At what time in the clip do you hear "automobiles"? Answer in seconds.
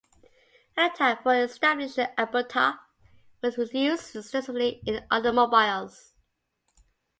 5.11-6.13